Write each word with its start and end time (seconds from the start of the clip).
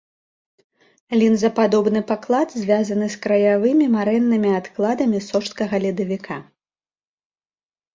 Лінзападобны 1.21 2.01
паклад 2.13 2.49
звязаны 2.63 3.11
з 3.17 3.21
краявымі 3.29 3.85
марэннымі 3.99 4.49
адкладамі 4.65 5.25
сожскага 5.31 5.75
ледавіка. 5.89 6.35